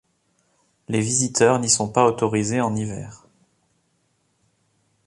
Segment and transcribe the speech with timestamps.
[0.87, 3.27] Les visiteurs n'y sont pas autorisés en hiver.